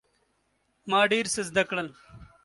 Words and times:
ما 0.89 0.99
ډیر 1.11 1.25
څه 1.33 1.41
زده 1.49 1.63
کړل. 1.69 1.87